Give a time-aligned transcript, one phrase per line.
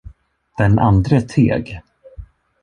[0.61, 1.71] Den andre teg.